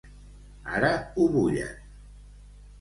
Ara 0.77 0.89
ho 1.17 1.29
bullen. 1.37 1.79